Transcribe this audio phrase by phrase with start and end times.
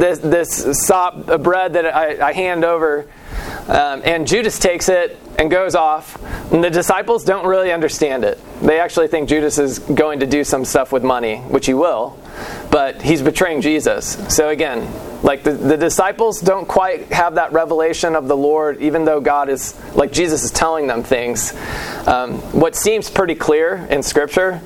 [0.00, 3.06] this this sop of bread that I, I hand over,
[3.68, 6.20] um, and Judas takes it and goes off.
[6.52, 8.38] And the disciples don't really understand it.
[8.60, 12.18] They actually think Judas is going to do some stuff with money, which he will,
[12.70, 14.16] but he's betraying Jesus.
[14.34, 14.90] So again,
[15.22, 19.48] like the, the disciples don't quite have that revelation of the Lord, even though God
[19.48, 21.52] is, like Jesus is telling them things.
[22.06, 24.60] Um, what seems pretty clear in Scripture,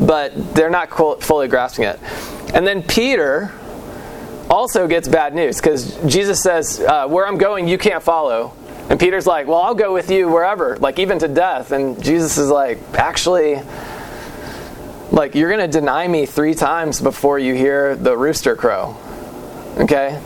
[0.00, 0.90] but they're not
[1.22, 2.00] fully grasping it.
[2.52, 3.52] And then Peter
[4.50, 8.52] also gets bad news because Jesus says, uh, Where I'm going, you can't follow.
[8.88, 11.72] And Peter's like, Well, I'll go with you wherever, like even to death.
[11.72, 13.60] And Jesus is like, Actually,
[15.10, 18.96] like you're going to deny me three times before you hear the rooster crow.
[19.78, 20.20] Okay?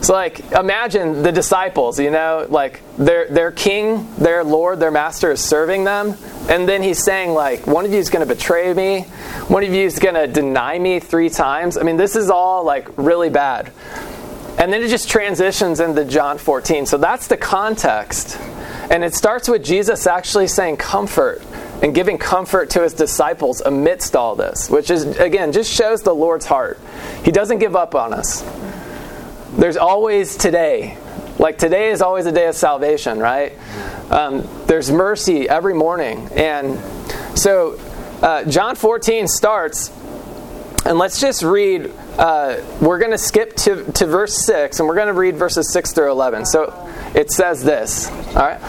[0.00, 5.32] So, like, imagine the disciples, you know, like their, their king, their Lord, their master
[5.32, 6.14] is serving them.
[6.48, 9.02] And then he's saying, like, one of you is going to betray me.
[9.48, 11.76] One of you is going to deny me three times.
[11.76, 13.72] I mean, this is all, like, really bad.
[14.58, 16.86] And then it just transitions into John 14.
[16.86, 18.38] So that's the context.
[18.90, 21.42] And it starts with Jesus actually saying comfort
[21.82, 26.14] and giving comfort to his disciples amidst all this, which is, again, just shows the
[26.14, 26.78] Lord's heart.
[27.24, 28.42] He doesn't give up on us.
[29.56, 30.98] There's always today.
[31.38, 33.52] Like today is always a day of salvation, right?
[34.10, 36.28] Um, there's mercy every morning.
[36.32, 36.78] And
[37.38, 37.78] so
[38.20, 39.90] uh, John 14 starts,
[40.84, 44.96] and let's just read uh, we're going to skip to, to verse 6, and we're
[44.96, 46.44] going to read verses 6 through 11.
[46.46, 46.74] So
[47.14, 48.60] it says this, all right?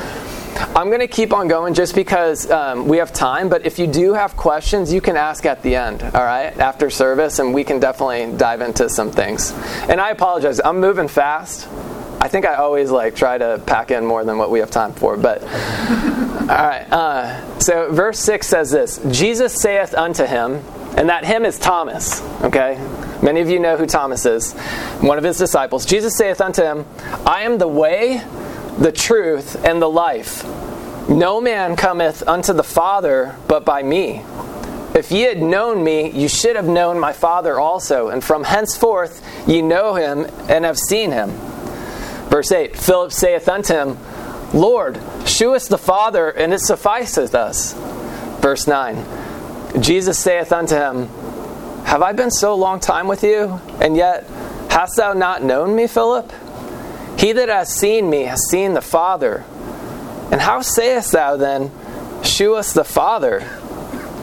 [0.76, 3.88] I'm going to keep on going just because um, we have time, but if you
[3.88, 7.64] do have questions, you can ask at the end, all right, after service, and we
[7.64, 9.52] can definitely dive into some things.
[9.88, 11.68] And I apologize, I'm moving fast.
[12.22, 14.92] I think I always like try to pack in more than what we have time
[14.94, 15.48] for, but all
[16.48, 16.86] right.
[16.92, 20.62] Uh, so verse six says this: Jesus saith unto him,
[20.98, 22.22] and that him is Thomas.
[22.42, 22.78] Okay,
[23.22, 24.54] Many of you know who Thomas is,
[25.02, 25.86] one of his disciples.
[25.86, 26.86] Jesus saith unto him,
[27.26, 28.24] I am the way,
[28.80, 30.44] the truth, and the life.
[31.10, 34.24] No man cometh unto the Father but by me.
[34.96, 39.24] If ye had known me, you should have known my Father also, and from henceforth
[39.48, 41.30] ye know him and have seen him.
[42.30, 43.98] Verse 8 Philip saith unto him,
[44.54, 47.74] Lord, shew us the Father, and it sufficeth us.
[48.42, 49.06] Verse 9
[49.82, 51.08] Jesus saith unto him,
[51.90, 54.28] have I been so long time with you, and yet
[54.70, 56.32] hast thou not known me, Philip?
[57.20, 59.44] He that has seen me has seen the Father.
[60.32, 61.72] And how sayest thou then,
[62.24, 63.40] Shew us the Father?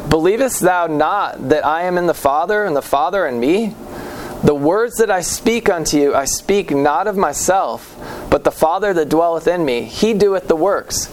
[0.08, 3.74] Believest thou not that I am in the Father, and the Father in me?
[4.42, 7.94] The words that I speak unto you, I speak not of myself,
[8.30, 11.06] but the Father that dwelleth in me, he doeth the works.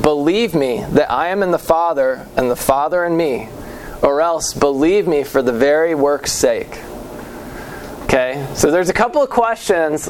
[0.00, 3.48] Believe me that I am in the Father, and the Father in me
[4.02, 6.78] or else believe me for the very work's sake.
[8.04, 10.08] Okay, so there's a couple of questions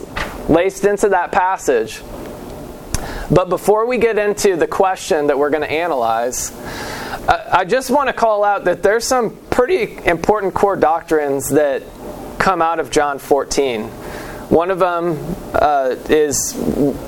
[0.50, 2.02] laced into that passage.
[3.30, 6.52] But before we get into the question that we're going to analyze,
[7.28, 11.82] I just want to call out that there's some pretty important core doctrines that
[12.38, 13.84] come out of John 14.
[14.50, 15.16] One of them
[15.54, 16.54] uh, is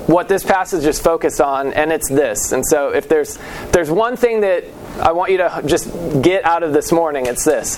[0.07, 2.53] what this passage is focused on, and it's this.
[2.53, 4.63] And so, if there's if there's one thing that
[5.01, 7.25] I want you to just get out of this morning.
[7.25, 7.75] It's this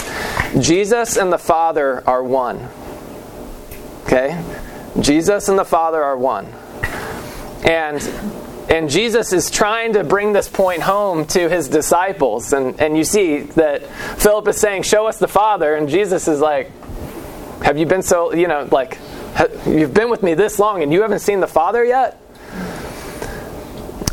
[0.60, 2.70] Jesus and the Father are one.
[4.04, 4.40] Okay?
[5.00, 6.46] Jesus and the Father are one.
[7.64, 8.02] And
[8.68, 12.52] and Jesus is trying to bring this point home to his disciples.
[12.52, 13.86] And, and you see that
[14.18, 15.76] Philip is saying, Show us the Father.
[15.76, 16.72] And Jesus is like,
[17.62, 18.98] Have you been so, you know, like,
[19.68, 22.20] you've been with me this long and you haven't seen the Father yet?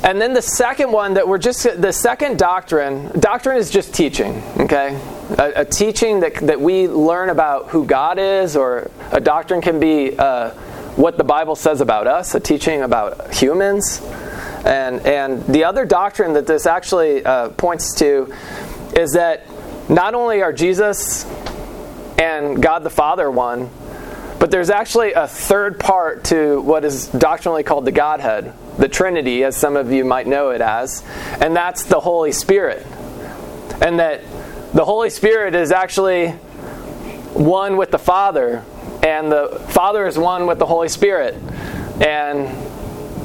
[0.05, 4.43] And then the second one that we're just, the second doctrine, doctrine is just teaching,
[4.59, 5.01] okay?
[5.39, 9.79] A, a teaching that, that we learn about who God is, or a doctrine can
[9.79, 10.51] be uh,
[10.97, 14.01] what the Bible says about us, a teaching about humans.
[14.65, 18.33] And, and the other doctrine that this actually uh, points to
[18.95, 19.47] is that
[19.89, 21.25] not only are Jesus
[22.19, 23.71] and God the Father one,
[24.39, 29.45] but there's actually a third part to what is doctrinally called the Godhead, the Trinity,
[29.45, 31.03] as some of you might know it as,
[31.41, 32.87] and that's the Holy Spirit.
[33.81, 34.21] And that
[34.73, 36.31] the Holy Spirit is actually
[37.35, 38.65] one with the Father,
[39.03, 41.35] and the Father is one with the Holy Spirit.
[42.01, 42.49] And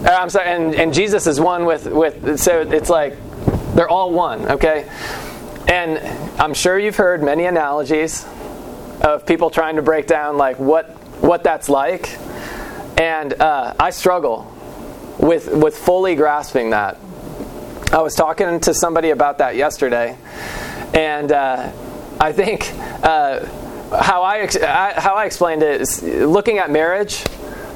[0.05, 3.15] uh, I'm sorry, and, and Jesus is one with, with so it's like
[3.73, 4.89] they're all one, okay?
[5.67, 5.97] And
[6.39, 8.25] I'm sure you've heard many analogies
[9.01, 10.89] of people trying to break down like what
[11.21, 12.17] what that's like,
[12.97, 14.51] and uh, I struggle
[15.19, 16.97] with with fully grasping that.
[17.91, 20.17] I was talking to somebody about that yesterday,
[20.93, 21.71] and uh,
[22.19, 22.71] I think
[23.03, 23.45] uh,
[23.91, 24.47] how I,
[24.97, 27.23] how I explained it is looking at marriage,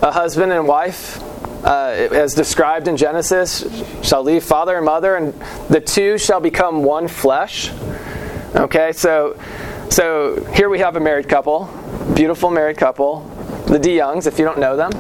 [0.02, 1.22] a husband and wife,
[1.64, 3.66] uh, as described in Genesis,
[4.04, 5.34] shall leave father and mother, and
[5.70, 7.72] the two shall become one flesh.
[8.56, 9.40] Okay, so
[9.90, 11.70] so here we have a married couple,
[12.16, 13.22] beautiful married couple,
[13.68, 14.92] the DeYoungs, if you don't know them,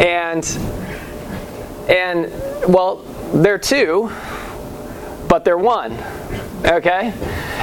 [0.00, 0.44] and
[1.88, 2.30] and
[2.70, 2.96] well,
[3.32, 4.10] they're two,
[5.28, 5.92] but they're one.
[6.64, 7.14] Okay,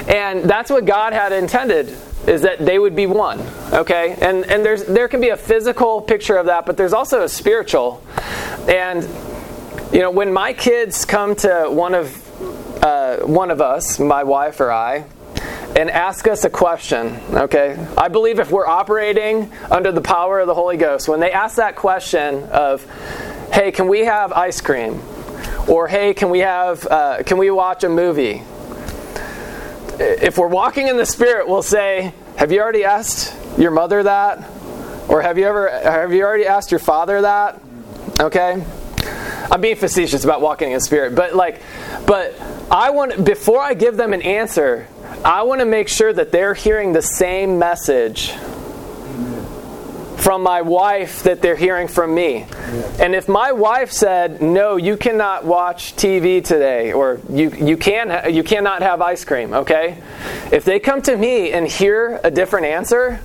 [0.07, 1.95] and that's what God had intended
[2.27, 3.39] is that they would be one
[3.73, 4.17] okay?
[4.21, 7.29] And and there's there can be a physical picture of that but there's also a
[7.29, 8.03] spiritual.
[8.67, 9.03] And
[9.93, 14.59] you know when my kids come to one of uh, one of us my wife
[14.59, 15.05] or i
[15.75, 17.77] and ask us a question okay?
[17.97, 21.57] I believe if we're operating under the power of the holy ghost when they ask
[21.57, 22.85] that question of
[23.51, 25.01] hey can we have ice cream?
[25.67, 28.43] or hey can we have uh, can we watch a movie
[30.01, 34.49] if we're walking in the Spirit, we'll say, Have you already asked your mother that?
[35.07, 37.61] Or have you ever have you already asked your father that?
[38.19, 38.63] Okay?
[39.51, 41.61] I'm being facetious about walking in Spirit, but like
[42.05, 42.33] but
[42.71, 44.87] I want before I give them an answer,
[45.25, 48.33] I want to make sure that they're hearing the same message
[50.21, 52.45] from my wife that they're hearing from me.
[52.99, 58.31] And if my wife said, "No, you cannot watch TV today," or "You you can
[58.31, 59.97] you cannot have ice cream," okay?
[60.51, 63.19] If they come to me and hear a different answer,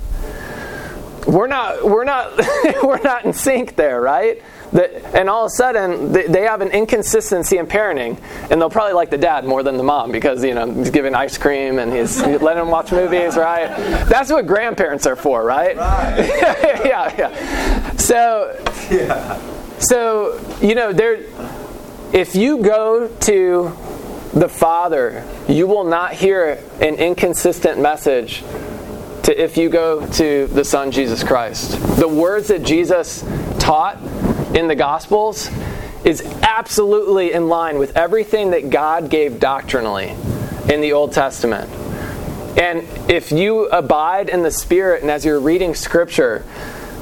[1.27, 2.33] we're not we're not
[2.83, 4.43] we're not in sync there, right?
[4.73, 8.21] That, and all of a sudden, they, they have an inconsistency in parenting,
[8.51, 11.15] and they'll probably like the dad more than the mom because you know he's giving
[11.15, 13.69] ice cream and he's letting them watch movies, right?
[14.09, 15.77] That's what grandparents are for, right?
[15.77, 16.17] right.
[16.85, 17.97] yeah, yeah.
[17.97, 19.41] So, yeah.
[19.79, 21.23] so you know, there.
[22.13, 23.77] If you go to
[24.33, 28.43] the Father, you will not hear an inconsistent message
[29.27, 31.73] to if you go to the Son Jesus Christ.
[31.97, 33.25] The words that Jesus
[33.59, 33.99] taught
[34.57, 35.51] in the Gospels
[36.03, 40.15] is absolutely in line with everything that God gave doctrinally
[40.73, 41.71] in the Old Testament.
[42.59, 46.43] And if you abide in the Spirit and as you're reading Scripture,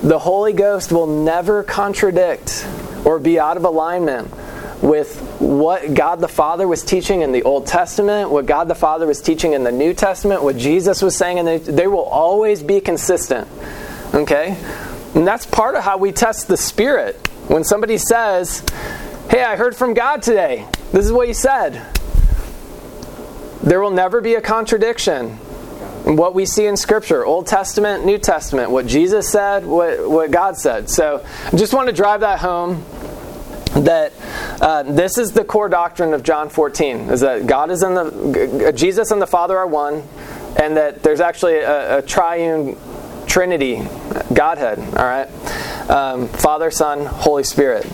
[0.02, 2.66] the Holy Ghost will never contradict
[3.04, 4.32] or be out of alignment
[4.82, 9.06] with what God the Father was teaching in the Old Testament, what God the Father
[9.06, 12.80] was teaching in the New Testament, what Jesus was saying, and they will always be
[12.80, 13.46] consistent.
[14.12, 14.58] Okay?
[15.14, 17.16] And that's part of how we test the Spirit.
[17.48, 18.64] When somebody says,
[19.28, 21.82] Hey, I heard from God today, this is what He said.
[23.62, 25.38] There will never be a contradiction
[26.06, 30.30] in what we see in Scripture Old Testament, New Testament, what Jesus said, what, what
[30.30, 30.90] God said.
[30.90, 32.84] So I just want to drive that home
[33.74, 34.12] that
[34.60, 38.72] uh, this is the core doctrine of John 14 is that God is in the
[38.74, 40.02] Jesus and the Father are one
[40.56, 42.76] and that there's actually a, a triune
[43.26, 43.82] Trinity,
[44.32, 45.28] Godhead, all right?
[45.88, 47.86] Um, Father, Son, Holy Spirit.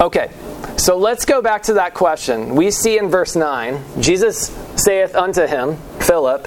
[0.00, 0.30] Okay,
[0.76, 2.54] so let's go back to that question.
[2.54, 6.46] We see in verse 9, Jesus saith unto him, Philip,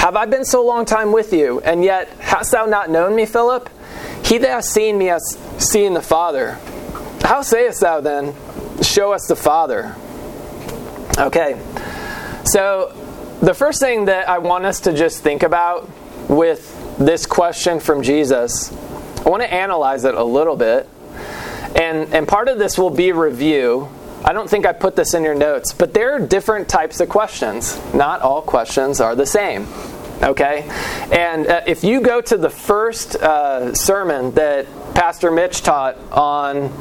[0.00, 3.24] Have I been so long time with you, and yet hast thou not known me,
[3.24, 3.70] Philip?
[4.24, 6.58] He that hath seen me has seen the Father.
[7.22, 8.34] How sayest thou then,
[8.82, 9.94] Show us the Father?
[11.18, 11.60] Okay,
[12.44, 12.94] so
[13.40, 15.88] the first thing that I want us to just think about
[16.28, 18.72] with this question from Jesus,
[19.28, 20.88] I want to analyze it a little bit.
[21.76, 23.90] And, and part of this will be review.
[24.24, 27.10] I don't think I put this in your notes, but there are different types of
[27.10, 27.78] questions.
[27.92, 29.66] Not all questions are the same.
[30.22, 30.66] Okay?
[31.12, 36.72] And uh, if you go to the first uh, sermon that Pastor Mitch taught on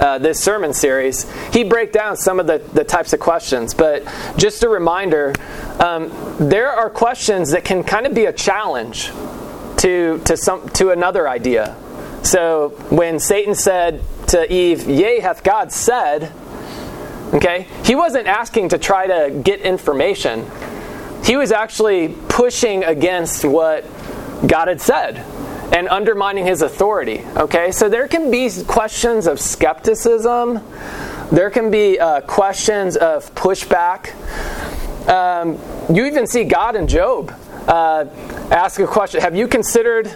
[0.00, 3.72] uh, this sermon series, he break down some of the, the types of questions.
[3.72, 4.02] But
[4.36, 5.32] just a reminder,
[5.78, 6.10] um,
[6.40, 9.12] there are questions that can kind of be a challenge
[9.84, 11.76] to, to, some, to another idea.
[12.22, 16.32] So when Satan said to Eve, Yea, hath God said,
[17.34, 20.50] okay, he wasn't asking to try to get information.
[21.22, 23.84] He was actually pushing against what
[24.46, 25.18] God had said
[25.74, 27.22] and undermining his authority.
[27.36, 30.62] Okay, so there can be questions of skepticism,
[31.30, 34.14] there can be uh, questions of pushback.
[35.10, 35.58] Um,
[35.94, 37.38] you even see God in Job
[37.68, 38.06] uh,
[38.50, 40.14] ask a question Have you considered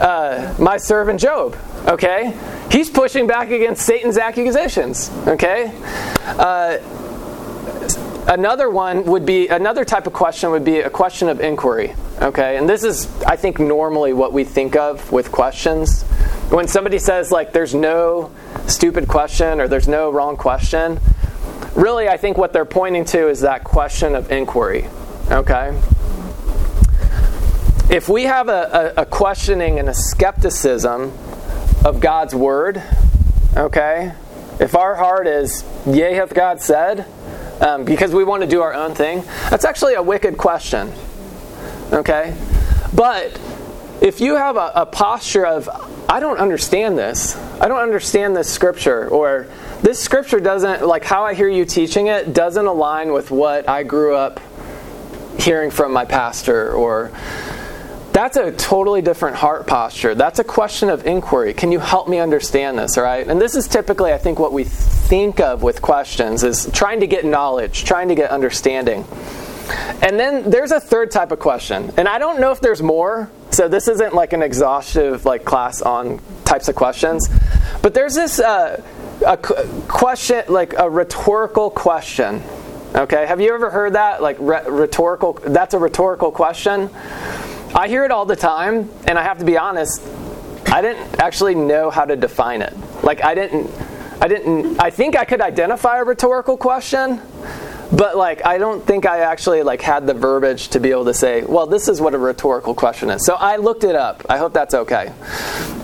[0.00, 1.56] uh, my servant Job?
[1.86, 2.36] Okay?
[2.70, 5.10] He's pushing back against Satan's accusations.
[5.26, 5.72] Okay?
[6.24, 6.78] Uh,
[8.26, 12.56] another one would be another type of question would be a question of inquiry okay
[12.56, 16.02] and this is i think normally what we think of with questions
[16.50, 18.30] when somebody says like there's no
[18.66, 20.98] stupid question or there's no wrong question
[21.74, 24.86] really i think what they're pointing to is that question of inquiry
[25.30, 25.78] okay
[27.90, 31.12] if we have a, a, a questioning and a skepticism
[31.84, 32.82] of God's word,
[33.56, 34.12] okay,
[34.60, 37.06] if our heart is, yea, hath God said,
[37.60, 40.92] um, because we want to do our own thing, that's actually a wicked question.
[41.92, 42.36] Okay?
[42.94, 43.38] But
[44.00, 45.68] if you have a, a, posture of,
[46.08, 49.46] I don't understand this, I don't understand this scripture, or
[49.82, 53.82] this scripture doesn't, like how I hear you teaching it, doesn't align with what I
[53.82, 54.40] grew up
[55.38, 57.12] hearing from my pastor, or
[58.14, 60.14] that's a totally different heart posture.
[60.14, 61.52] That's a question of inquiry.
[61.52, 63.26] Can you help me understand this, right?
[63.26, 67.08] And this is typically, I think, what we think of with questions is trying to
[67.08, 69.04] get knowledge, trying to get understanding.
[70.00, 71.92] And then there's a third type of question.
[71.96, 75.82] And I don't know if there's more, so this isn't like an exhaustive like class
[75.82, 77.28] on types of questions.
[77.82, 78.80] But there's this uh,
[79.26, 82.44] a question, like a rhetorical question.
[82.94, 84.22] Okay, have you ever heard that?
[84.22, 86.90] Like rhetorical, that's a rhetorical question.
[87.74, 90.00] I hear it all the time, and I have to be honest,
[90.66, 92.72] I didn't actually know how to define it.
[93.02, 93.70] Like I didn't
[94.20, 97.20] I didn't I think I could identify a rhetorical question,
[97.92, 101.14] but like I don't think I actually like had the verbiage to be able to
[101.14, 103.26] say, well, this is what a rhetorical question is.
[103.26, 104.24] So I looked it up.
[104.28, 105.12] I hope that's okay.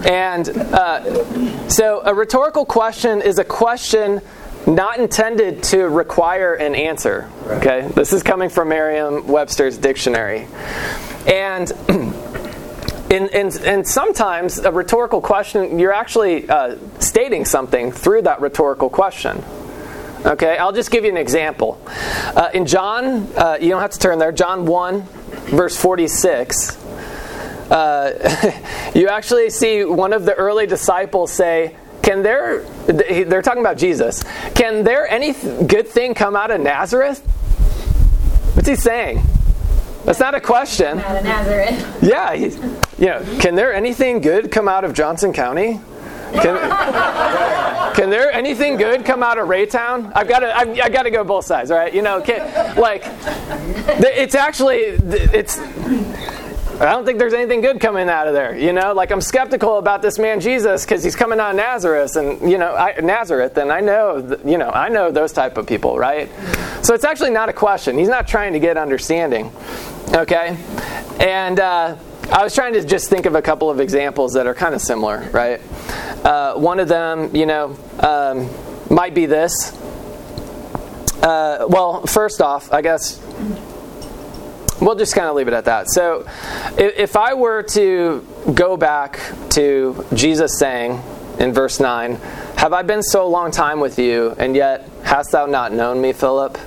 [0.08, 4.20] And uh, so a rhetorical question is a question
[4.66, 7.30] not intended to require an answer.
[7.46, 10.46] Okay, this is coming from Merriam-Webster's dictionary.
[11.26, 11.72] And
[13.10, 18.88] and, and, and sometimes a rhetorical question, you're actually uh, stating something through that rhetorical
[18.88, 19.42] question.
[20.24, 21.80] Okay, I'll just give you an example.
[21.88, 26.76] Uh, in John, uh, you don't have to turn there, John 1, verse 46,
[27.70, 28.52] uh,
[28.94, 34.24] you actually see one of the early disciples say, Can there, they're talking about Jesus,
[34.54, 37.20] can there any good thing come out of Nazareth?
[38.54, 39.22] What's he saying?
[40.04, 40.98] That's not a question.
[40.98, 41.98] Out of Nazareth.
[42.02, 45.80] Yeah, you know, can there anything good come out of Johnson County?
[46.32, 50.12] Can, can there anything good come out of Raytown?
[50.14, 51.92] I've got to, I've, I got to go both sides, right?
[51.92, 55.58] You know, can, like, it's actually, it's.
[56.80, 58.56] I don't think there's anything good coming out of there.
[58.56, 62.16] You know, like I'm skeptical about this man Jesus because he's coming out of Nazareth,
[62.16, 65.66] and you know, I, Nazareth, and I know, you know, I know those type of
[65.66, 66.30] people, right?
[66.82, 67.98] So it's actually not a question.
[67.98, 69.52] He's not trying to get understanding.
[70.14, 70.56] Okay?
[71.20, 71.96] And uh,
[72.32, 74.80] I was trying to just think of a couple of examples that are kind of
[74.80, 75.60] similar, right?
[76.24, 78.48] Uh, one of them, you know, um,
[78.88, 79.72] might be this.
[81.22, 83.18] Uh, well, first off, I guess
[84.80, 85.90] we'll just kind of leave it at that.
[85.90, 86.26] So,
[86.78, 89.20] if, if I were to go back
[89.50, 91.02] to Jesus saying
[91.38, 92.14] in verse 9,
[92.56, 96.12] Have I been so long time with you, and yet hast thou not known me,
[96.12, 96.58] Philip?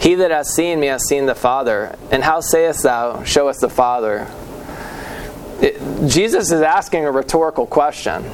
[0.00, 1.96] He that has seen me has seen the Father.
[2.10, 4.26] And how sayest thou, Show us the Father?
[5.60, 8.24] It, Jesus is asking a rhetorical question.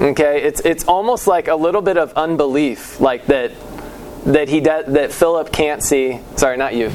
[0.00, 3.52] Okay, it's it's almost like a little bit of unbelief, like that
[4.26, 6.20] that he de- that Philip can't see.
[6.36, 6.90] Sorry, not you,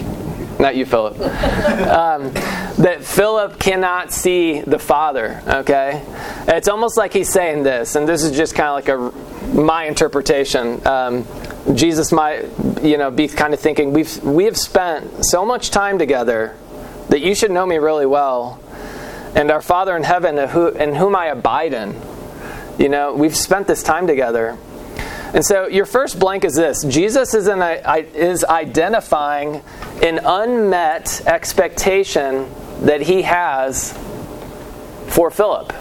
[0.63, 1.19] not you, Philip.
[1.19, 2.33] Um,
[2.77, 5.43] that Philip cannot see the Father.
[5.45, 6.03] Okay,
[6.47, 9.85] it's almost like he's saying this, and this is just kind of like a my
[9.85, 10.85] interpretation.
[10.87, 11.27] Um,
[11.75, 12.45] Jesus might,
[12.81, 16.55] you know, be kind of thinking, we've we have spent so much time together
[17.09, 18.59] that you should know me really well,
[19.35, 22.01] and our Father in heaven, in whom I abide in.
[22.79, 24.57] You know, we've spent this time together.
[25.33, 27.61] And so your first blank is this Jesus is, an,
[28.13, 29.63] is identifying
[30.01, 32.49] an unmet expectation
[32.81, 33.97] that he has
[35.07, 35.73] for Philip.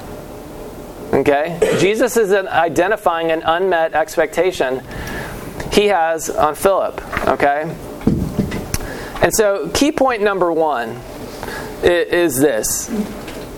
[1.12, 1.59] Okay?
[1.78, 4.82] Jesus is identifying an unmet expectation
[5.71, 7.02] he has on Philip.
[7.28, 7.76] Okay?
[9.23, 11.00] And so, key point number one
[11.82, 12.90] is this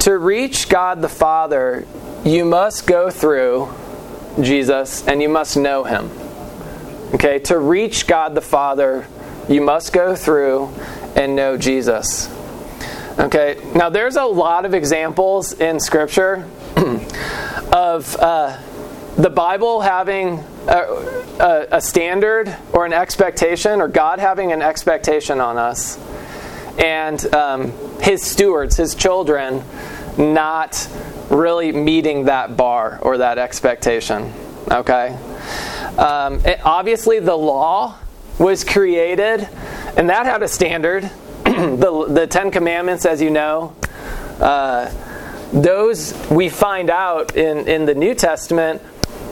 [0.00, 1.86] to reach God the Father,
[2.24, 3.72] you must go through
[4.40, 6.10] Jesus and you must know him.
[7.14, 7.38] Okay?
[7.40, 9.06] To reach God the Father,
[9.48, 10.68] you must go through
[11.16, 12.28] and know Jesus.
[13.18, 13.60] Okay?
[13.74, 16.48] Now, there's a lot of examples in Scripture
[17.72, 18.60] of uh,
[19.16, 25.40] the Bible having a, a, a, standard or an expectation, or God having an expectation
[25.40, 25.98] on us,
[26.78, 29.62] and um, His stewards, His children,
[30.18, 30.88] not
[31.30, 34.32] really meeting that bar or that expectation.
[34.70, 35.16] Okay?
[35.98, 37.98] Um, it, obviously, the law
[38.38, 39.48] was created,
[39.96, 41.04] and that had a standard.
[41.44, 43.76] the, the Ten Commandments, as you know,
[44.40, 44.92] uh,
[45.52, 48.82] those we find out in, in the New Testament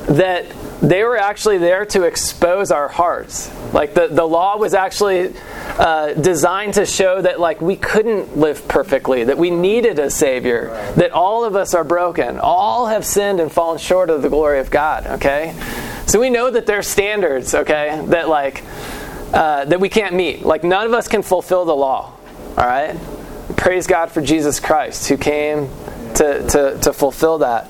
[0.07, 0.47] that
[0.83, 3.51] they were actually there to expose our hearts.
[3.73, 5.33] Like the, the law was actually
[5.79, 10.71] uh, designed to show that like we couldn't live perfectly, that we needed a savior,
[10.97, 14.59] that all of us are broken, all have sinned and fallen short of the glory
[14.59, 15.07] of God.
[15.07, 15.55] Okay,
[16.07, 17.55] so we know that there's standards.
[17.55, 18.65] Okay, that like
[19.33, 20.43] uh, that we can't meet.
[20.43, 22.13] Like none of us can fulfill the law.
[22.59, 22.99] All right,
[23.57, 25.69] praise God for Jesus Christ who came
[26.17, 27.69] to to, to fulfill that.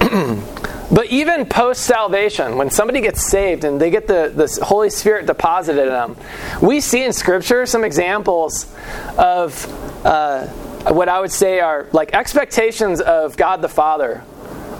[0.92, 5.26] But even post salvation, when somebody gets saved and they get the, the Holy Spirit
[5.26, 6.16] deposited in them,
[6.60, 8.72] we see in Scripture some examples
[9.16, 9.66] of
[10.04, 10.46] uh,
[10.92, 14.22] what I would say are like expectations of God the Father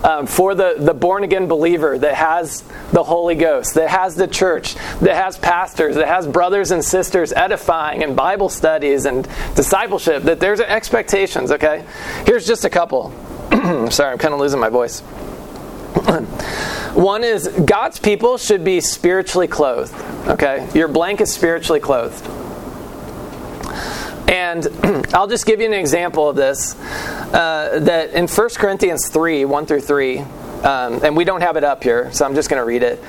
[0.05, 4.27] um, for the, the born again believer that has the Holy Ghost, that has the
[4.27, 10.25] church, that has pastors, that has brothers and sisters edifying and Bible studies and discipleship,
[10.25, 11.85] that there's expectations, okay?
[12.27, 13.11] Here's just a couple.
[13.91, 15.03] Sorry, I'm kind of losing my voice.
[16.95, 19.95] One is God's people should be spiritually clothed.
[20.29, 20.69] Okay?
[20.75, 22.25] Your blank is spiritually clothed.
[24.29, 24.67] And
[25.15, 26.75] I'll just give you an example of this.
[27.33, 31.65] Uh, that in 1 Corinthians 3 1 through 3, um, and we don't have it
[31.65, 33.03] up here, so I'm just going to read it.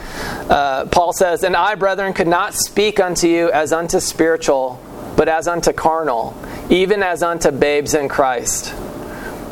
[0.49, 4.81] Uh, Paul says, And I, brethren, could not speak unto you as unto spiritual,
[5.15, 6.35] but as unto carnal,
[6.69, 8.73] even as unto babes in Christ.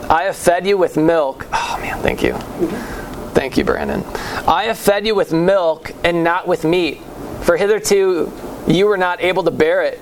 [0.09, 1.45] I have fed you with milk.
[1.53, 2.33] Oh, man, thank you.
[3.33, 4.03] Thank you, Brandon.
[4.47, 7.01] I have fed you with milk and not with meat,
[7.41, 8.31] for hitherto
[8.67, 9.99] you were not able to bear it,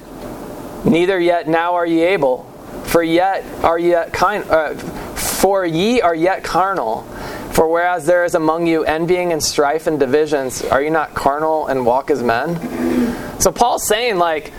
[0.83, 2.43] neither yet now are ye able.
[2.85, 7.03] For yet are ye kind, uh, for ye are yet carnal.
[7.51, 11.67] For whereas there is among you envying and strife and divisions, are you not carnal
[11.67, 13.39] and walk as men?
[13.39, 14.53] So Paul's saying like,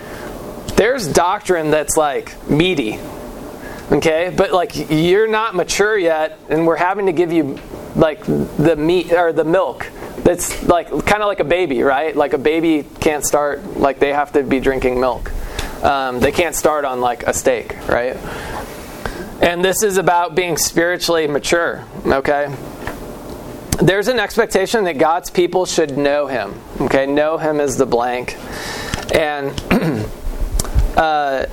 [0.75, 2.99] there's doctrine that's like meaty,
[3.91, 7.59] okay, but like you're not mature yet, and we're having to give you
[7.95, 12.15] like the meat or the milk that's like kind of like a baby, right?
[12.15, 15.31] Like a baby can't start like they have to be drinking milk.
[15.83, 18.15] Um, they can't start on like a steak, right?
[19.41, 22.55] And this is about being spiritually mature, okay?
[23.81, 27.07] There's an expectation that God's people should know Him, okay?
[27.07, 28.37] Know Him as the blank.
[29.15, 29.49] And
[30.95, 31.47] uh,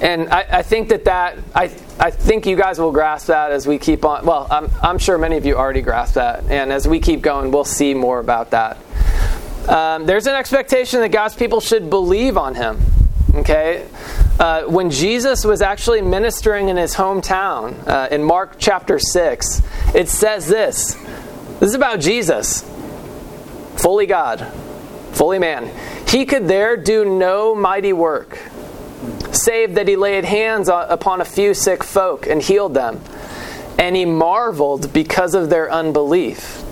[0.00, 3.66] and I, I, think that that I, I think you guys will grasp that as
[3.66, 6.88] we keep on well I'm, I'm sure many of you already grasp that and as
[6.88, 8.78] we keep going we'll see more about that.
[9.68, 12.80] Um, there's an expectation that god's people should believe on him
[13.34, 13.86] okay?
[14.38, 19.62] Uh, when jesus was actually ministering in his hometown uh, in mark chapter 6
[19.94, 20.94] it says this.
[21.60, 22.62] This is about jesus.
[23.76, 24.52] Fully god.
[25.12, 25.70] Fully man.
[26.08, 28.38] He could there do no mighty work
[29.32, 33.00] save that he laid hands upon a few sick folk and healed them.
[33.78, 36.62] And he marveled because of their unbelief.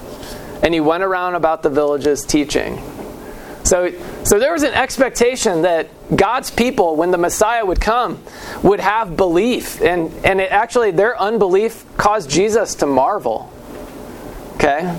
[0.63, 2.83] And he went around about the villages teaching.
[3.65, 3.93] So,
[4.25, 8.23] so there was an expectation that God's people, when the Messiah would come,
[8.63, 9.81] would have belief.
[9.81, 13.53] And, and it actually, their unbelief caused Jesus to marvel.
[14.55, 14.99] Okay?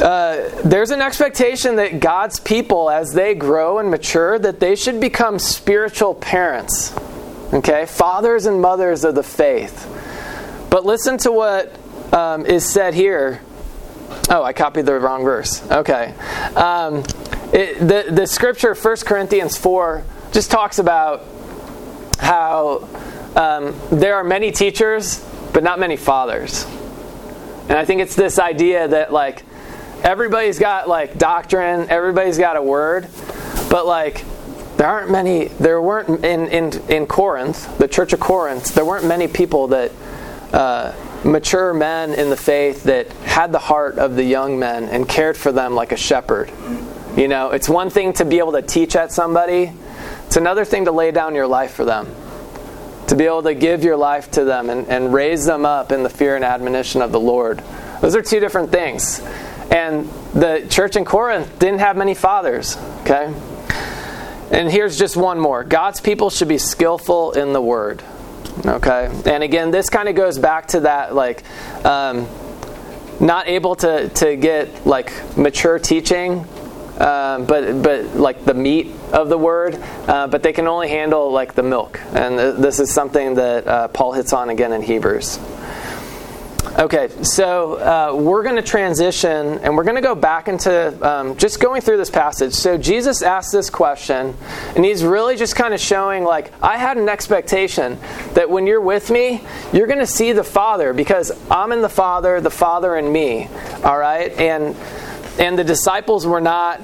[0.00, 5.00] Uh, there's an expectation that God's people, as they grow and mature, that they should
[5.00, 6.92] become spiritual parents.
[7.52, 7.86] Okay?
[7.86, 9.88] Fathers and mothers of the faith.
[10.68, 11.78] But listen to what
[12.12, 13.40] um, is said here.
[14.28, 15.64] Oh, I copied the wrong verse.
[15.70, 16.12] Okay.
[16.56, 17.04] Um,
[17.52, 21.24] it, the, the scripture, 1 Corinthians 4, just talks about
[22.18, 22.88] how
[23.36, 26.64] um, there are many teachers, but not many fathers.
[27.68, 29.44] And I think it's this idea that, like,
[30.04, 33.08] everybody's got like doctrine, everybody's got a word,
[33.70, 34.24] but like
[34.76, 39.06] there aren't many there weren't in in in Corinth, the church of Corinth, there weren't
[39.06, 39.90] many people that
[40.52, 40.92] uh,
[41.24, 45.36] mature men in the faith that had the heart of the young men and cared
[45.36, 46.52] for them like a shepherd.
[47.16, 49.72] You know, it's one thing to be able to teach at somebody,
[50.26, 52.14] it's another thing to lay down your life for them.
[53.08, 56.02] To be able to give your life to them and, and raise them up in
[56.02, 57.62] the fear and admonition of the Lord.
[58.00, 59.20] Those are two different things.
[59.70, 63.32] And the church in Corinth didn't have many fathers, okay?
[64.50, 68.02] And here's just one more God's people should be skillful in the word,
[68.66, 69.10] okay?
[69.26, 71.44] And again, this kind of goes back to that, like,
[71.84, 72.28] um,
[73.20, 76.46] not able to, to get like mature teaching
[76.98, 79.74] um, but but like the meat of the word,
[80.06, 83.66] uh, but they can only handle like the milk, and th- this is something that
[83.66, 85.38] uh, Paul hits on again in Hebrews.
[86.66, 91.36] Okay, so uh, we're going to transition and we're going to go back into um,
[91.36, 92.52] just going through this passage.
[92.52, 94.34] So Jesus asked this question,
[94.74, 97.98] and he's really just kind of showing, like, I had an expectation
[98.32, 101.88] that when you're with me, you're going to see the Father because I'm in the
[101.88, 103.48] Father, the Father in me.
[103.84, 104.32] All right?
[104.32, 104.74] And,
[105.38, 106.80] and the disciples were not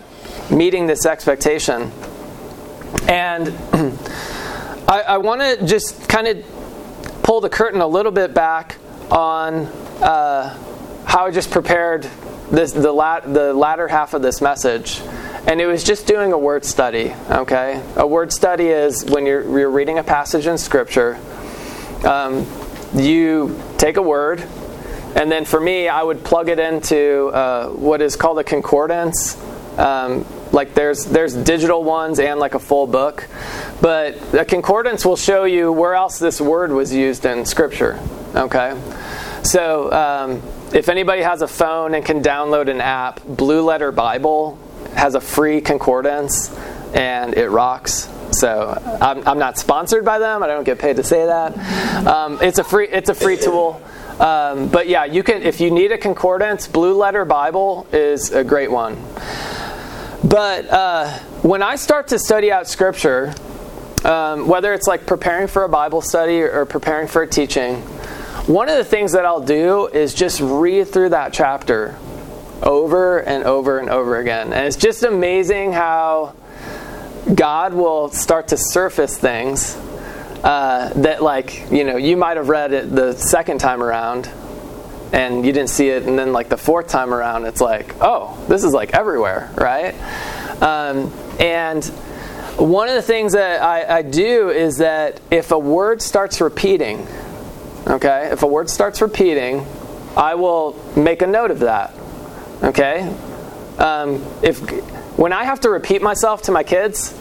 [0.52, 1.90] meeting this expectation.
[3.08, 3.48] And
[4.86, 8.76] I, I want to just kind of pull the curtain a little bit back
[9.10, 9.66] on
[10.02, 10.56] uh,
[11.04, 12.08] how I just prepared
[12.50, 12.92] this, the,
[13.26, 15.00] the latter half of this message.
[15.46, 17.82] And it was just doing a word study, okay?
[17.96, 21.18] A word study is when you're, you're reading a passage in Scripture,
[22.04, 22.46] um,
[22.94, 24.46] you take a word,
[25.14, 29.36] and then for me, I would plug it into uh, what is called a concordance.
[29.76, 33.28] Um, like there's there's digital ones and like a full book,
[33.80, 38.00] but a concordance will show you where else this word was used in Scripture.
[38.34, 38.80] Okay,
[39.42, 44.56] so um, if anybody has a phone and can download an app, Blue Letter Bible
[44.94, 46.54] has a free concordance,
[46.94, 48.08] and it rocks.
[48.32, 50.42] So I'm, I'm not sponsored by them.
[50.42, 52.06] I don't get paid to say that.
[52.06, 53.82] Um, it's a free it's a free tool.
[54.20, 58.44] Um, but yeah, you can if you need a concordance, Blue Letter Bible is a
[58.44, 58.96] great one.
[60.22, 61.10] But uh,
[61.42, 63.34] when I start to study out Scripture,
[64.04, 67.82] um, whether it's like preparing for a Bible study or preparing for a teaching,
[68.50, 71.96] one of the things that I'll do is just read through that chapter
[72.64, 74.52] over and over and over again.
[74.52, 76.34] And it's just amazing how
[77.32, 79.76] God will start to surface things
[80.42, 84.28] uh, that, like, you know, you might have read it the second time around
[85.12, 88.36] and you didn't see it, and then, like, the fourth time around, it's like, oh,
[88.48, 89.94] this is like everywhere, right?
[90.60, 91.84] Um, and
[92.56, 97.06] one of the things that I, I do is that if a word starts repeating,
[97.86, 99.66] okay, if a word starts repeating,
[100.16, 101.94] I will make a note of that,
[102.62, 103.14] okay?
[103.78, 104.58] Um, if
[105.16, 107.14] when I have to repeat myself to my kids,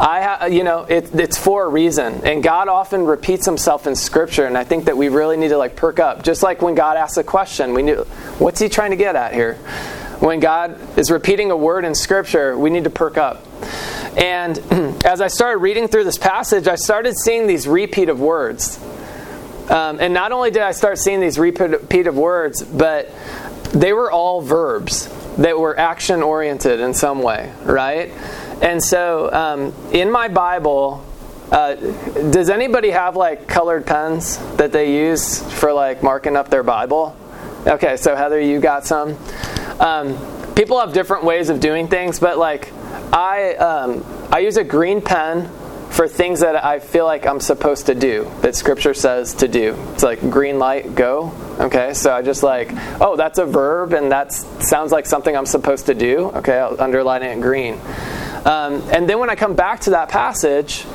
[0.00, 3.94] I, ha- you know, it, it's for a reason, and God often repeats Himself in
[3.94, 6.22] Scripture, and I think that we really need to like perk up.
[6.22, 8.04] Just like when God asks a question, we knew
[8.38, 9.56] what's He trying to get at here.
[10.20, 13.44] When God is repeating a word in Scripture, we need to perk up.
[14.16, 14.58] And
[15.04, 18.78] as I started reading through this passage, I started seeing these repeat of words.
[19.70, 23.08] Um, and not only did I start seeing these repeat of words, but
[23.72, 28.10] they were all verbs that were action oriented in some way, right?
[28.60, 31.06] And so um, in my Bible,
[31.52, 36.64] uh, does anybody have like colored pens that they use for like marking up their
[36.64, 37.16] Bible?
[37.66, 39.16] Okay, so Heather, you got some.
[39.78, 40.18] Um,
[40.54, 42.72] people have different ways of doing things, but like
[43.12, 45.48] I, um, I use a green pen
[46.00, 49.74] for things that I feel like I'm supposed to do, that Scripture says to do.
[49.92, 51.30] It's like green light, go.
[51.60, 52.70] Okay, so I just like,
[53.02, 56.30] oh, that's a verb, and that sounds like something I'm supposed to do.
[56.36, 57.74] Okay, I'll underline it in green.
[58.46, 60.86] Um, and then when I come back to that passage,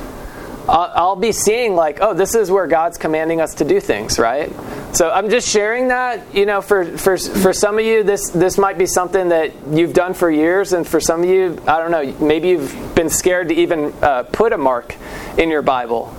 [0.68, 4.52] I'll, be seeing like, oh, this is where God's commanding us to do things, right?
[4.94, 6.34] So I'm just sharing that.
[6.34, 9.92] You know, for for for some of you, this this might be something that you've
[9.92, 13.48] done for years, and for some of you, I don't know, maybe you've been scared
[13.48, 14.96] to even uh, put a mark
[15.38, 16.14] in your Bible.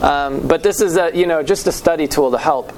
[0.00, 2.72] Um, but this is a you know just a study tool to help.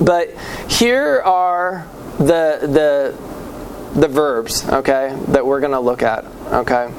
[0.00, 0.36] But
[0.68, 1.86] here are
[2.18, 6.92] the the the verbs, okay, that we're going to look at, okay.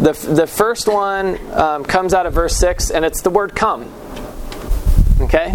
[0.00, 3.92] The, the first one um, comes out of verse 6, and it's the word come.
[5.20, 5.54] Okay?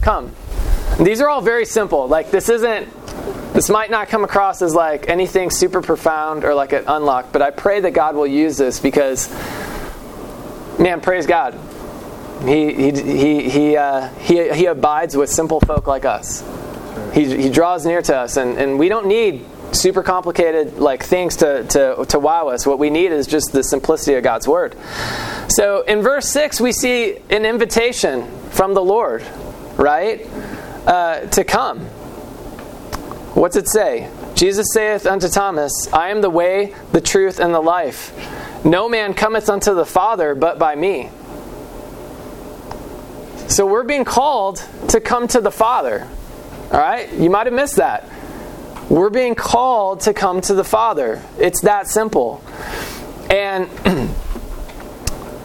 [0.00, 0.32] Come.
[0.98, 2.08] These are all very simple.
[2.08, 2.88] Like, this isn't,
[3.52, 7.42] this might not come across as like anything super profound or like an unlock, but
[7.42, 9.30] I pray that God will use this because,
[10.78, 11.58] man, praise God.
[12.46, 16.42] He, he, he, he, uh, he, he abides with simple folk like us.
[17.12, 21.36] He, he draws near to us, and, and we don't need super complicated like things
[21.36, 22.66] to, to, to wow us.
[22.66, 24.76] What we need is just the simplicity of God's word.
[25.48, 29.24] So in verse 6, we see an invitation from the Lord,
[29.76, 30.26] right?
[30.86, 31.80] Uh, to come.
[33.34, 34.10] What's it say?
[34.34, 38.12] Jesus saith unto Thomas, I am the way, the truth, and the life.
[38.64, 41.10] No man cometh unto the Father but by me.
[43.48, 46.08] So we're being called to come to the Father.
[46.72, 47.12] All right?
[47.12, 48.08] You might have missed that.
[48.88, 51.22] We're being called to come to the Father.
[51.38, 52.42] It's that simple.
[53.30, 53.68] And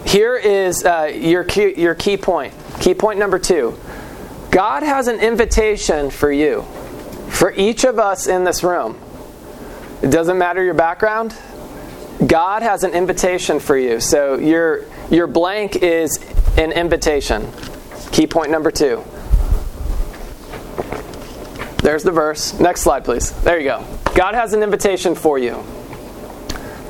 [0.06, 2.54] here is uh, your, key, your key point.
[2.80, 3.78] Key point number two
[4.52, 6.64] God has an invitation for you,
[7.30, 8.98] for each of us in this room.
[10.02, 11.36] It doesn't matter your background,
[12.26, 14.00] God has an invitation for you.
[14.00, 16.18] So your, your blank is
[16.58, 17.52] an invitation.
[18.12, 19.04] Key point number two.
[21.88, 22.60] There's the verse.
[22.60, 23.32] Next slide, please.
[23.44, 23.86] There you go.
[24.14, 25.64] God has an invitation for you.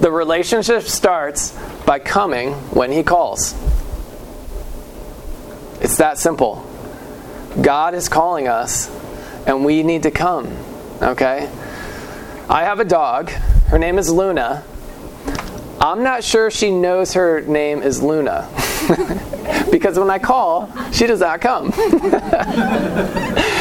[0.01, 1.55] The relationship starts
[1.85, 3.53] by coming when He calls.
[5.81, 6.67] It's that simple.
[7.61, 8.89] God is calling us,
[9.45, 10.47] and we need to come.
[10.99, 11.47] Okay?
[12.49, 13.29] I have a dog.
[13.67, 14.63] Her name is Luna.
[15.79, 18.49] I'm not sure she knows her name is Luna.
[19.71, 21.71] because when I call, she does not come.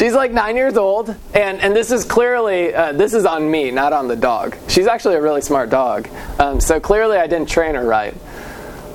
[0.00, 3.70] She's like nine years old, and, and this is clearly, uh, this is on me,
[3.70, 4.56] not on the dog.
[4.66, 6.08] She's actually a really smart dog.
[6.38, 8.14] Um, so clearly I didn't train her right.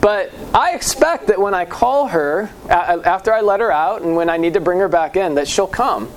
[0.02, 4.32] But I expect that when I call her, after I let her out, and when
[4.32, 6.10] I need to bring her back in, that she'll come.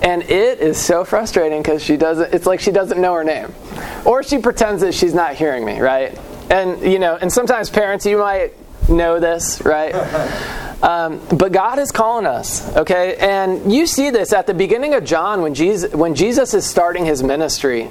[0.00, 3.52] And it is so frustrating because she doesn't, it's like she doesn't know her name.
[4.06, 6.18] Or she pretends that she's not hearing me, right?
[6.48, 8.54] And, you know, and sometimes parents, you might
[8.88, 9.92] know this, right?
[10.82, 13.16] Um, but God is calling us, okay?
[13.16, 17.06] And you see this at the beginning of John when Jesus, when Jesus is starting
[17.06, 17.88] his ministry.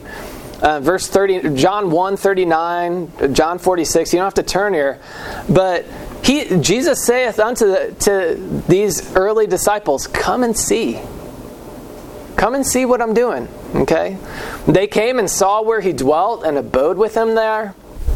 [0.61, 5.01] Uh, verse 30, John 1 39, John 46, you don't have to turn here.
[5.49, 5.85] But
[6.23, 11.01] he, Jesus saith unto the, to these early disciples, Come and see.
[12.35, 14.17] Come and see what I'm doing, okay?
[14.67, 17.75] They came and saw where he dwelt and abode with him there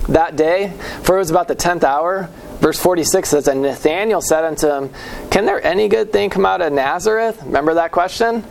[0.10, 2.30] that day, for it was about the tenth hour.
[2.60, 4.90] Verse 46 says, And Nathanael said unto him,
[5.32, 7.42] Can there any good thing come out of Nazareth?
[7.44, 8.44] Remember that question?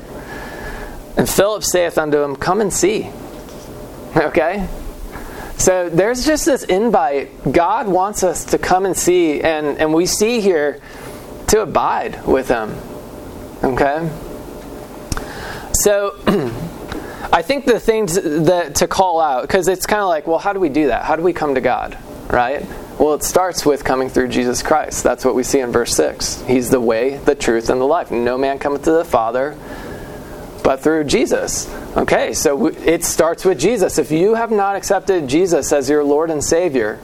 [1.16, 3.10] And Philip saith unto him, Come and see.
[4.16, 4.66] Okay?
[5.58, 7.52] So there's just this invite.
[7.52, 10.80] God wants us to come and see, and, and we see here
[11.48, 12.74] to abide with Him.
[13.64, 14.08] Okay?
[15.72, 16.14] So
[17.32, 20.52] I think the things that to call out, because it's kind of like, well, how
[20.52, 21.04] do we do that?
[21.04, 21.98] How do we come to God?
[22.30, 22.64] Right?
[22.98, 25.04] Well, it starts with coming through Jesus Christ.
[25.04, 26.42] That's what we see in verse 6.
[26.42, 28.10] He's the way, the truth, and the life.
[28.10, 29.56] No man cometh to the Father
[30.68, 31.66] but through Jesus.
[31.96, 33.96] Okay, so it starts with Jesus.
[33.96, 37.00] If you have not accepted Jesus as your Lord and Savior,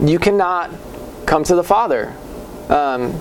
[0.00, 0.72] you cannot
[1.26, 2.12] come to the Father.
[2.68, 3.14] Um,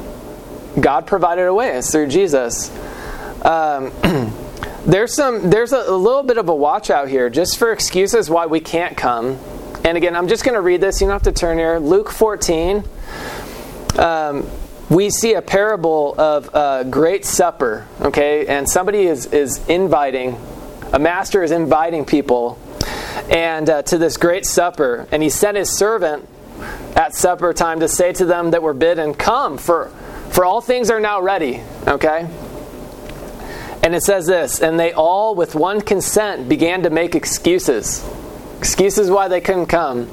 [0.82, 1.78] God provided a way.
[1.78, 2.72] It's through Jesus.
[3.46, 3.92] Um,
[4.88, 5.52] there's some.
[5.52, 8.62] There's a, a little bit of a watch out here, just for excuses why we
[8.62, 9.38] can't come
[9.84, 11.00] and again, I'm just going to read this.
[11.02, 11.80] You don't have to turn here.
[11.80, 12.84] Luke 14.
[13.98, 14.48] Um,
[14.90, 18.48] we see a parable of a great supper, okay?
[18.48, 20.38] And somebody is, is inviting,
[20.92, 22.60] a master is inviting people
[23.30, 25.08] and uh, to this great supper.
[25.12, 26.28] And he sent his servant
[26.96, 29.90] at supper time to say to them that were bidden, Come, for,
[30.32, 32.28] for all things are now ready, okay?
[33.82, 38.04] And it says this, and they all with one consent began to make excuses.
[38.60, 40.08] Excuses why they couldn't come.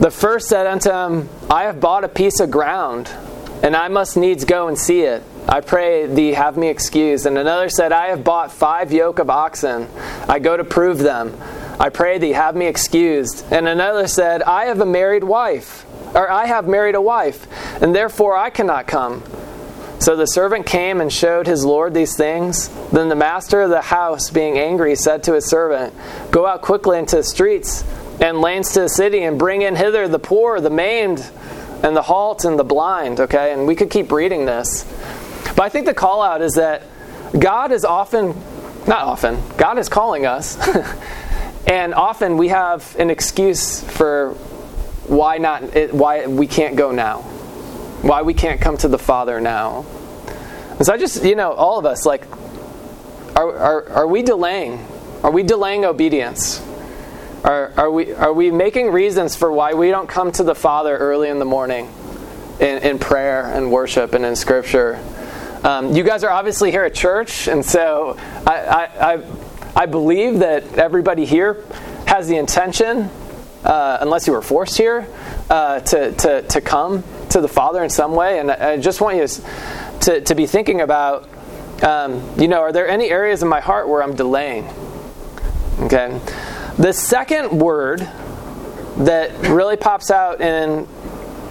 [0.00, 3.08] The first said unto him, I have bought a piece of ground,
[3.62, 5.22] and I must needs go and see it.
[5.48, 7.24] I pray thee have me excused.
[7.24, 9.88] And another said, I have bought five yoke of oxen.
[10.28, 11.36] I go to prove them.
[11.78, 13.44] I pray thee have me excused.
[13.52, 17.46] And another said, I have a married wife, or I have married a wife,
[17.80, 19.22] and therefore I cannot come.
[20.02, 22.68] So the servant came and showed his Lord these things.
[22.90, 25.94] Then the master of the house, being angry, said to his servant,
[26.32, 27.84] Go out quickly into the streets
[28.20, 31.24] and lanes to the city and bring in hither the poor, the maimed,
[31.84, 33.20] and the halt and the blind.
[33.20, 34.82] Okay, and we could keep reading this.
[35.54, 36.82] But I think the call out is that
[37.38, 38.34] God is often,
[38.88, 40.58] not often, God is calling us.
[41.68, 44.32] and often we have an excuse for
[45.06, 45.62] why not
[45.92, 47.24] why we can't go now
[48.02, 49.86] why we can't come to the Father now.
[50.76, 52.26] And so I just, you know, all of us, like,
[53.36, 54.84] are, are, are we delaying?
[55.22, 56.60] Are we delaying obedience?
[57.44, 60.96] Are, are, we, are we making reasons for why we don't come to the Father
[60.96, 61.92] early in the morning
[62.60, 65.02] in, in prayer and worship and in Scripture?
[65.62, 69.22] Um, you guys are obviously here at church, and so I, I, I,
[69.76, 71.64] I believe that everybody here
[72.06, 73.08] has the intention,
[73.64, 75.06] uh, unless you were forced here,
[75.48, 78.38] uh, to, to, to come to the Father in some way.
[78.38, 79.26] And I just want you
[80.00, 81.28] to, to be thinking about,
[81.82, 84.68] um, you know, are there any areas in my heart where I'm delaying?
[85.80, 86.20] Okay.
[86.78, 88.00] The second word
[88.98, 90.86] that really pops out in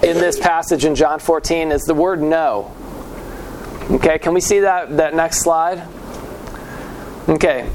[0.03, 2.73] in this passage in John 14 is the word know.
[3.91, 5.87] Okay, can we see that that next slide?
[7.27, 7.69] Okay.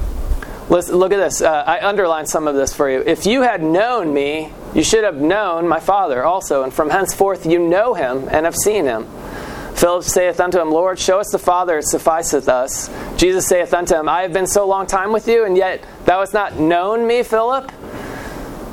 [0.69, 1.41] Let's look at this.
[1.41, 3.01] Uh, I underlined some of this for you.
[3.05, 7.47] If you had known me, you should have known my Father also, and from henceforth
[7.47, 9.07] you know him and have seen him.
[9.73, 12.89] Philip saith unto him, Lord, show us the Father, it sufficeth us.
[13.17, 16.19] Jesus saith unto him, I have been so long time with you, and yet thou
[16.19, 17.71] hast not known me, Philip?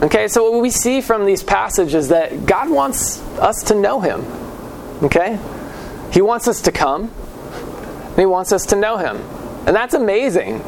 [0.03, 4.27] Okay, so what we see from these passages that God wants us to know him.
[5.03, 5.38] Okay?
[6.12, 7.11] He wants us to come,
[8.09, 9.17] and he wants us to know him.
[9.67, 10.62] And that's amazing.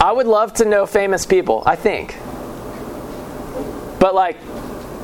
[0.00, 2.16] I would love to know famous people, I think.
[3.98, 4.36] But like,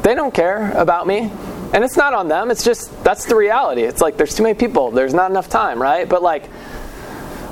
[0.02, 1.30] they don't care about me.
[1.72, 2.50] And it's not on them.
[2.50, 3.82] It's just, that's the reality.
[3.82, 4.92] It's like, there's too many people.
[4.92, 6.08] There's not enough time, right?
[6.08, 6.48] But like,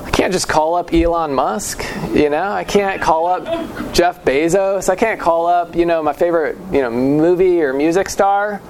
[0.05, 2.51] I can't just call up Elon Musk, you know.
[2.51, 4.87] I can't call up Jeff Bezos.
[4.87, 8.61] I can't call up, you know, my favorite, you know, movie or music star.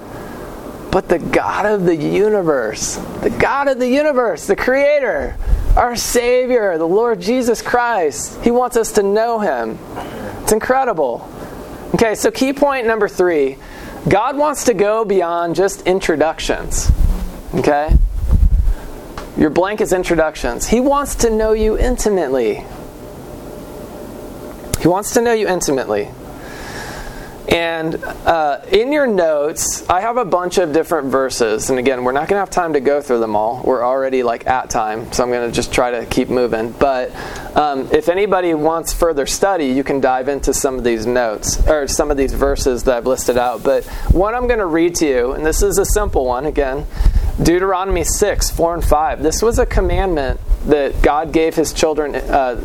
[0.91, 5.37] But the God of the universe, the God of the universe, the creator,
[5.75, 8.39] our savior, the Lord Jesus Christ.
[8.43, 9.79] He wants us to know him.
[10.43, 11.27] It's incredible.
[11.95, 13.57] Okay, so key point number 3.
[14.09, 16.91] God wants to go beyond just introductions.
[17.53, 17.95] Okay?
[19.37, 20.67] Your blank is introductions.
[20.67, 22.65] He wants to know you intimately.
[24.81, 26.09] He wants to know you intimately.
[27.49, 31.69] And uh, in your notes, I have a bunch of different verses.
[31.69, 33.61] And again, we're not going to have time to go through them all.
[33.63, 36.71] We're already like at time, so I'm going to just try to keep moving.
[36.71, 37.13] But
[37.55, 41.87] um, if anybody wants further study, you can dive into some of these notes or
[41.87, 43.63] some of these verses that I've listed out.
[43.63, 46.85] But one I'm going to read to you, and this is a simple one again
[47.41, 49.23] Deuteronomy 6, 4 and 5.
[49.23, 52.55] This was a commandment that God gave his children, uh,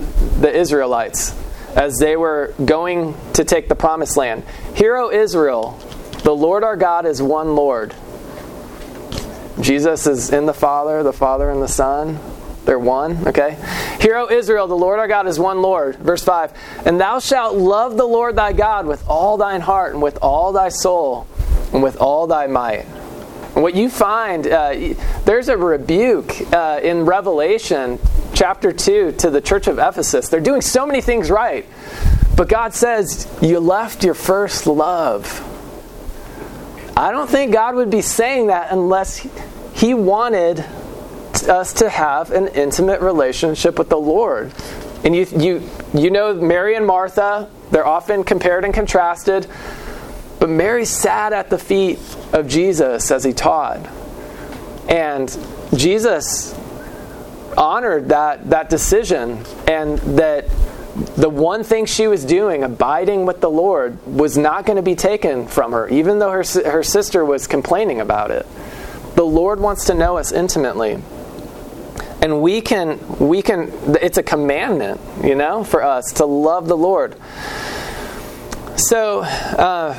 [0.40, 1.34] the Israelites,
[1.76, 4.44] as they were going to take the promised land.
[4.74, 5.78] Hear, O Israel,
[6.24, 7.94] the Lord our God is one Lord.
[9.60, 12.18] Jesus is in the Father, the Father and the Son.
[12.64, 13.56] They're one, okay?
[14.00, 15.96] Hear, O Israel, the Lord our God is one Lord.
[15.96, 16.52] Verse 5
[16.84, 20.52] And thou shalt love the Lord thy God with all thine heart, and with all
[20.52, 21.26] thy soul,
[21.72, 22.84] and with all thy might.
[23.54, 27.98] And What you find, uh, there's a rebuke uh, in Revelation
[28.38, 30.28] chapter 2 to the church of Ephesus.
[30.28, 31.66] They're doing so many things right,
[32.36, 35.44] but God says, You left your first love.
[36.96, 39.26] I don't think God would be saying that unless
[39.74, 40.60] He wanted
[41.48, 44.52] us to have an intimate relationship with the Lord.
[45.02, 49.48] And you, you, you know, Mary and Martha, they're often compared and contrasted.
[50.38, 51.98] But Mary sat at the feet
[52.32, 53.84] of Jesus as he taught.
[54.88, 55.28] And
[55.74, 56.54] Jesus
[57.58, 60.48] honored that, that decision and that
[61.16, 64.94] the one thing she was doing, abiding with the Lord, was not going to be
[64.94, 68.46] taken from her, even though her, her sister was complaining about it.
[69.14, 71.02] The Lord wants to know us intimately.
[72.20, 76.76] And we can, we can, it's a commandment, you know, for us to love the
[76.76, 77.16] Lord.
[78.76, 79.94] So, uh,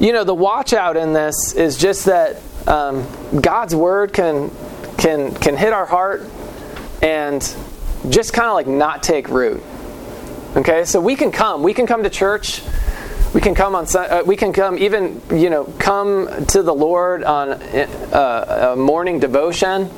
[0.00, 3.06] you know, the watch out in this is just that um,
[3.40, 4.50] God's word can
[4.96, 6.22] can can hit our heart
[7.02, 7.42] and
[8.08, 9.62] just kind of like not take root.
[10.56, 12.62] Okay, so we can come, we can come to church,
[13.34, 17.22] we can come on, uh, we can come even you know come to the Lord
[17.22, 19.90] on uh, a morning devotion.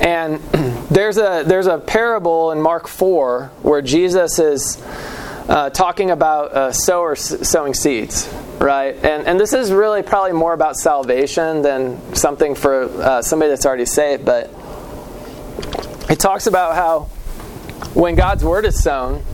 [0.00, 0.40] And
[0.90, 4.82] there's a there's a parable in Mark four where Jesus is
[5.48, 8.28] uh, talking about a sower sowing seeds,
[8.58, 8.96] right?
[8.96, 13.64] And, and this is really probably more about salvation than something for uh, somebody that's
[13.64, 14.50] already saved, but
[16.08, 17.00] it talks about how
[17.94, 19.24] when God's word is sown,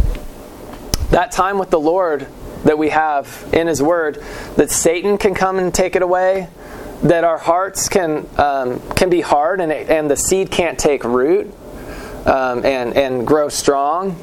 [1.11, 2.27] that time with the Lord
[2.65, 4.23] that we have in His Word,
[4.57, 6.49] that Satan can come and take it away,
[7.03, 11.05] that our hearts can um, can be hard and, it, and the seed can't take
[11.05, 11.53] root
[12.25, 14.17] um, and and grow strong.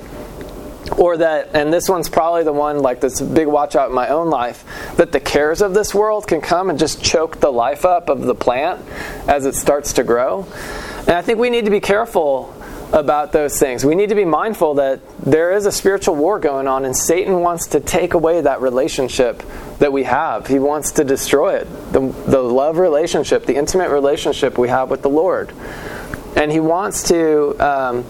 [0.97, 4.09] Or that and this one's probably the one like this big watch out in my
[4.09, 7.85] own life that the cares of this world can come and just choke the life
[7.85, 8.83] up of the plant
[9.27, 10.47] as it starts to grow
[11.09, 12.53] and i think we need to be careful
[12.91, 13.85] about those things.
[13.85, 17.41] We need to be mindful that there is a spiritual war going on and satan
[17.41, 19.43] wants to take away that relationship
[19.79, 20.47] that we have.
[20.47, 21.67] He wants to destroy it.
[21.93, 25.51] The, the love relationship the intimate relationship we have with the lord.
[26.35, 28.05] And he wants to um,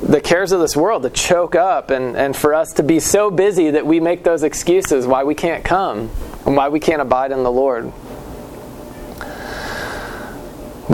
[0.00, 3.30] the cares of this world to choke up and, and for us to be so
[3.30, 6.10] busy that we make those excuses why we can't come
[6.46, 7.92] and why we can't abide in the Lord.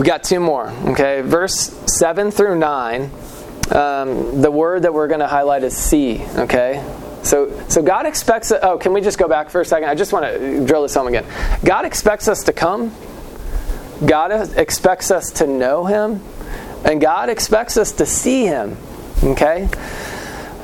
[0.01, 1.21] We got two more, okay?
[1.21, 3.03] Verse 7 through 9.
[3.69, 6.83] Um, the word that we're going to highlight is see, okay?
[7.21, 8.51] So, so God expects.
[8.51, 9.89] Oh, can we just go back for a second?
[9.89, 11.23] I just want to drill this home again.
[11.63, 12.95] God expects us to come.
[14.03, 16.23] God expects us to know Him,
[16.83, 18.77] and God expects us to see Him.
[19.23, 19.69] Okay?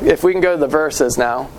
[0.02, 1.52] If we can go to the verses now.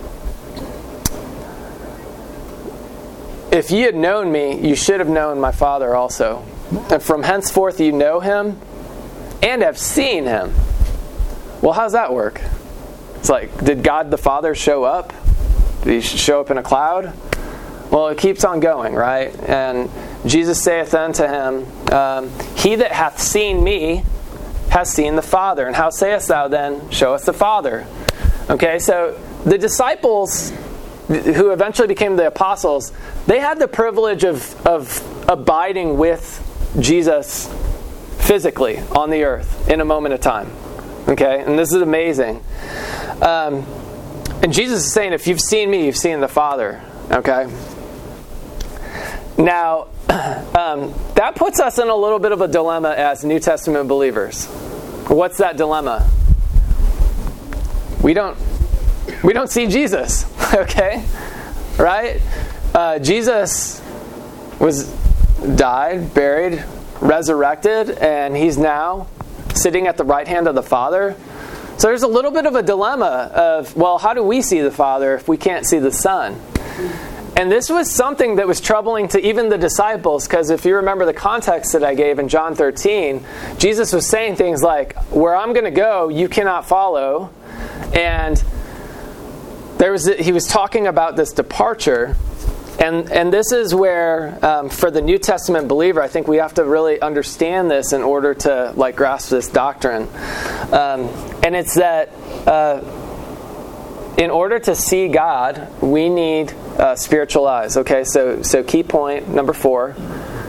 [3.52, 6.44] If ye had known me, you should have known my Father also.
[6.70, 8.58] And from henceforth you know him
[9.42, 10.52] and have seen him.
[11.62, 12.40] Well, how's that work?
[13.16, 15.12] It's like, did God the Father show up?
[15.82, 17.12] Did he show up in a cloud?
[17.90, 19.34] Well, it keeps on going, right?
[19.48, 19.90] And
[20.26, 24.04] Jesus saith unto him, um, He that hath seen me
[24.70, 25.66] has seen the Father.
[25.66, 27.86] And how sayest thou then, Show us the Father?
[28.50, 30.52] Okay, so the disciples
[31.08, 32.92] who eventually became the apostles,
[33.26, 36.44] they had the privilege of, of abiding with
[36.80, 37.48] Jesus
[38.18, 40.50] physically on the earth in a moment of time.
[41.08, 42.42] Okay, and this is amazing.
[43.22, 43.66] Um,
[44.42, 46.82] and Jesus is saying, if you've seen me, you've seen the Father.
[47.10, 47.48] Okay?
[49.36, 53.88] Now, um, that puts us in a little bit of a dilemma as New Testament
[53.88, 54.46] believers.
[55.08, 56.08] What's that dilemma?
[58.02, 58.38] We don't
[59.24, 60.24] we don't see Jesus,
[60.54, 61.04] okay?
[61.78, 62.20] Right?
[62.74, 63.82] Uh, Jesus
[64.60, 64.92] was
[65.56, 66.64] died, buried,
[67.00, 69.06] resurrected, and he's now
[69.54, 71.16] sitting at the right hand of the Father.
[71.78, 74.70] So there's a little bit of a dilemma of, well, how do we see the
[74.70, 76.40] Father if we can't see the Son?
[77.36, 81.04] And this was something that was troubling to even the disciples, because if you remember
[81.04, 83.24] the context that I gave in John 13,
[83.58, 87.30] Jesus was saying things like, Where I'm going to go, you cannot follow.
[87.94, 88.42] And
[89.78, 92.16] there was he was talking about this departure
[92.78, 96.54] and and this is where um, for the new testament believer i think we have
[96.54, 100.02] to really understand this in order to like grasp this doctrine.
[100.72, 101.08] Um,
[101.42, 102.10] and it's that
[102.46, 102.82] uh,
[104.16, 108.04] in order to see god we need uh, spiritual eyes okay?
[108.04, 109.96] So so key point number four.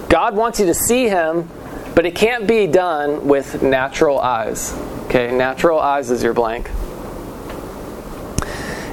[0.10, 1.50] God wants you to see him
[1.96, 4.74] but it can't be done with natural eyes
[5.06, 5.36] okay?
[5.36, 6.70] Natural eyes is your blank.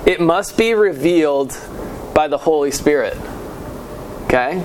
[0.06, 1.58] It must be revealed
[2.14, 3.18] by the Holy Spirit.
[4.26, 4.62] Okay?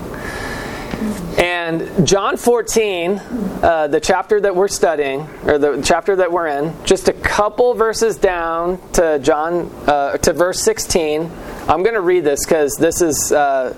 [1.38, 6.74] And John 14, uh, the chapter that we're studying, or the chapter that we're in,
[6.84, 11.30] just a couple verses down to John uh, to verse 16.
[11.68, 13.72] I'm going to read this because this is uh,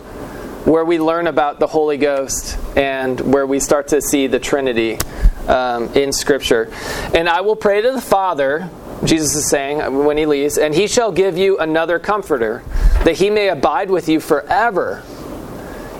[0.64, 4.99] where we learn about the Holy Ghost and where we start to see the Trinity
[5.49, 6.70] um, in Scripture.
[7.14, 8.70] And I will pray to the Father
[9.05, 12.62] Jesus is saying when he leaves, and he shall give you another comforter,
[13.05, 15.03] that he may abide with you forever.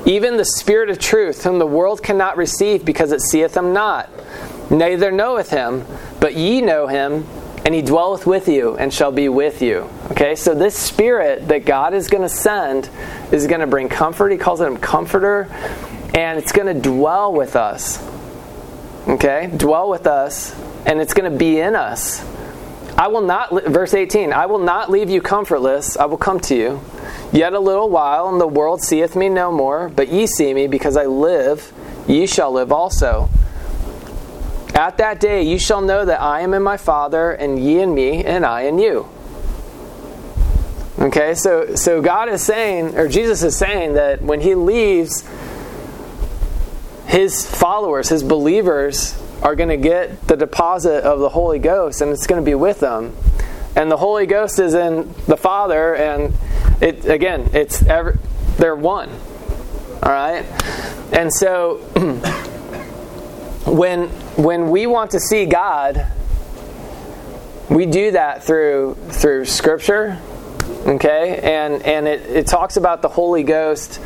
[0.07, 4.11] Even the Spirit of truth, whom the world cannot receive because it seeth him not,
[4.71, 5.87] neither knoweth him,
[6.21, 7.27] but ye know him,
[7.65, 9.89] and he dwelleth with you and shall be with you.
[10.11, 12.91] Okay, so this Spirit that God is going to send
[13.33, 14.31] is going to bring comfort.
[14.31, 15.49] He calls it comforter,
[16.15, 18.03] and it's going to dwell with us.
[19.09, 22.23] Okay, dwell with us, and it's going to be in us.
[22.97, 25.97] I will not, verse 18, I will not leave you comfortless.
[25.97, 26.81] I will come to you.
[27.35, 30.69] Yet a little while, and the world seeth me no more, but ye see me,
[30.69, 31.73] because I live,
[32.07, 33.29] ye shall live also.
[34.73, 37.93] At that day you shall know that I am in my Father, and ye in
[37.93, 39.09] me, and I in you.
[41.01, 45.29] Okay, so so God is saying, or Jesus is saying that when he leaves
[47.07, 52.13] his followers, his believers, are going to get the deposit of the Holy Ghost and
[52.13, 53.15] it's going to be with them.
[53.77, 56.35] And the Holy Ghost is in the Father, and
[56.81, 58.19] it again, it's ever,
[58.57, 59.11] they're one.
[60.03, 60.45] All right,
[61.13, 61.77] and so
[63.67, 66.07] when when we want to see God,
[67.71, 70.21] we do that through through Scripture,
[70.87, 74.01] okay, and and it, it talks about the Holy Ghost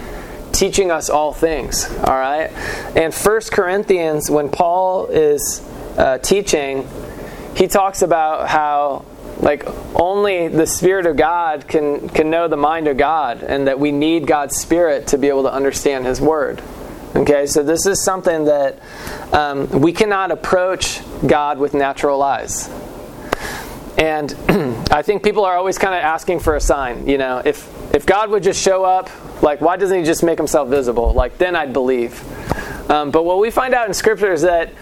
[0.58, 1.84] teaching us all things.
[2.04, 2.50] All right?
[2.96, 5.62] And First Corinthians, when Paul is
[5.96, 6.88] uh, teaching,
[7.54, 9.04] he talks about how
[9.40, 13.78] like only the spirit of god can can know the mind of god and that
[13.78, 16.62] we need god's spirit to be able to understand his word
[17.14, 18.78] okay so this is something that
[19.32, 22.68] um, we cannot approach god with natural eyes
[23.96, 24.34] and
[24.90, 28.04] i think people are always kind of asking for a sign you know if if
[28.04, 29.08] god would just show up
[29.42, 31.12] like, why doesn't he just make himself visible?
[31.12, 32.20] Like, then I'd believe.
[32.90, 34.72] Um, but what we find out in Scripture is that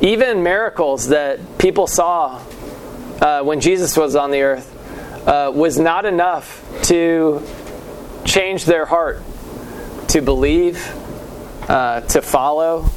[0.00, 2.40] even miracles that people saw
[3.20, 7.42] uh, when Jesus was on the earth uh, was not enough to
[8.24, 9.22] change their heart
[10.08, 10.86] to believe,
[11.68, 12.88] uh, to follow.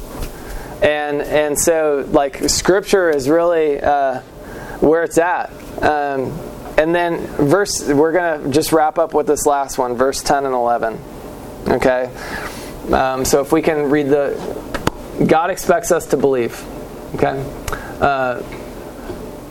[0.82, 4.20] And, and so, like, Scripture is really uh,
[4.80, 5.50] where it's at.
[5.82, 6.38] Um,
[6.78, 10.46] and then verse we're going to just wrap up with this last one, verse 10
[10.46, 10.98] and 11.
[11.68, 12.10] Okay?
[12.90, 14.60] Um, so if we can read the
[15.26, 16.64] God expects us to believe.
[17.16, 17.36] Okay?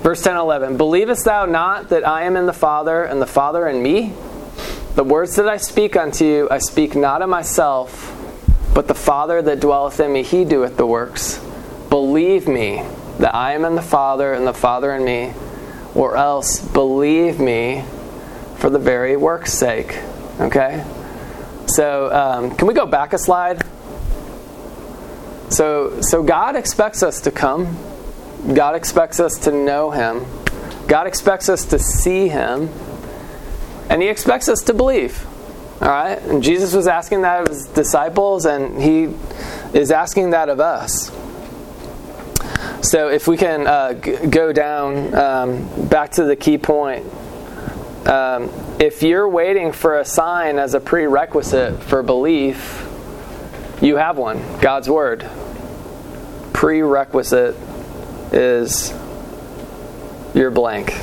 [0.01, 0.77] Verse 10 11.
[0.77, 4.13] Believest thou not that I am in the Father, and the Father in me?
[4.95, 8.15] The words that I speak unto you, I speak not of myself,
[8.73, 11.39] but the Father that dwelleth in me, he doeth the works.
[11.89, 12.83] Believe me
[13.19, 15.33] that I am in the Father, and the Father in me
[15.95, 17.83] or else believe me
[18.57, 19.99] for the very work's sake.
[20.39, 20.83] Okay?
[21.67, 23.63] So, um, can we go back a slide?
[25.49, 27.77] So, so God expects us to come.
[28.53, 30.25] God expects us to know Him.
[30.87, 32.69] God expects us to see Him.
[33.89, 35.25] And He expects us to believe.
[35.81, 36.21] All right?
[36.21, 39.13] And Jesus was asking that of His disciples, and He
[39.77, 41.11] is asking that of us.
[42.81, 47.05] So if we can uh, g- go down um, back to the key point.
[48.07, 52.87] Um, if you're waiting for a sign as a prerequisite for belief,
[53.81, 55.29] you have one God's Word.
[56.53, 57.55] Prerequisite
[58.31, 58.93] is
[60.33, 60.93] your blank.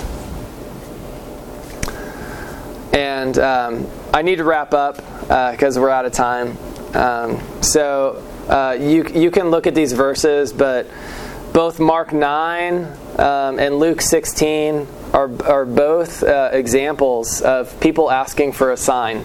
[2.93, 6.57] And um, I need to wrap up because uh, we're out of time.
[6.95, 10.87] Um, so uh, you, you can look at these verses, but
[11.53, 12.85] both Mark 9
[13.19, 19.25] um, and Luke 16 are, are both uh, examples of people asking for a sign.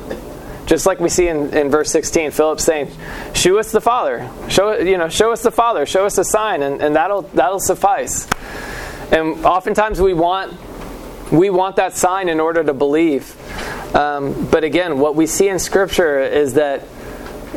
[0.72, 2.90] Just like we see in, in verse 16, Philip saying,
[3.34, 4.32] "Show us the Father.
[4.48, 5.86] Show you know, show us the Father.
[5.86, 8.26] Show us a sign, and, and that'll that'll suffice."
[9.12, 10.58] And oftentimes we want
[11.30, 13.36] we want that sign in order to believe.
[13.94, 16.88] Um, but again, what we see in Scripture is that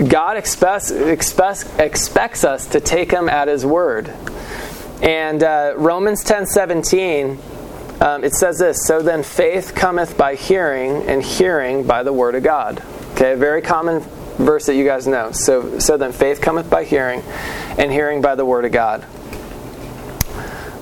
[0.08, 4.08] God expects, expects, expects us to take Him at His word.
[5.00, 7.38] And uh, Romans 10 17,
[8.00, 12.34] um, it says this So then faith cometh by hearing, and hearing by the word
[12.34, 12.82] of God.
[13.14, 14.00] Okay, very common
[14.38, 15.30] verse that you guys know.
[15.30, 17.22] So, so then faith cometh by hearing,
[17.78, 19.06] and hearing by the word of God.